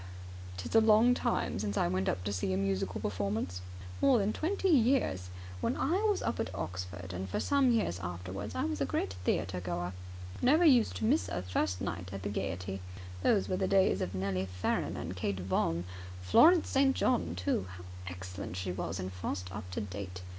"It's 0.65 0.73
a 0.73 0.81
long 0.81 1.13
time 1.13 1.59
since 1.59 1.77
I 1.77 1.87
went 1.87 2.07
to 2.25 2.33
see 2.33 2.51
a 2.53 2.57
musical 2.57 2.99
performance. 2.99 3.61
More 4.01 4.17
than 4.17 4.33
twenty 4.33 4.67
years. 4.67 5.29
When 5.59 5.77
I 5.77 6.01
was 6.09 6.23
up 6.23 6.39
at 6.39 6.49
Oxford, 6.55 7.13
and 7.13 7.29
for 7.29 7.39
some 7.39 7.69
years 7.69 7.99
afterwards, 7.99 8.55
I 8.55 8.63
was 8.63 8.81
a 8.81 8.85
great 8.87 9.13
theatre 9.23 9.61
goer. 9.61 9.93
Never 10.41 10.65
used 10.65 10.95
to 10.95 11.05
miss 11.05 11.29
a 11.29 11.43
first 11.43 11.81
night 11.81 12.09
at 12.11 12.23
the 12.23 12.29
Gaiety. 12.29 12.81
Those 13.21 13.47
were 13.47 13.57
the 13.57 13.67
days 13.67 14.01
of 14.01 14.15
Nellie 14.15 14.47
Farren 14.47 14.97
and 14.97 15.15
Kate 15.15 15.39
Vaughan. 15.41 15.83
Florence 16.23 16.69
St. 16.69 16.95
John, 16.95 17.35
too. 17.35 17.67
How 17.77 17.83
excellent 18.07 18.57
she 18.57 18.71
was 18.71 18.99
in 18.99 19.11
Faust 19.11 19.51
Up 19.55 19.69
To 19.69 19.81
Date! 19.81 20.23